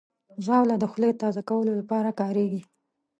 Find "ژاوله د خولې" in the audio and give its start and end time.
0.45-1.11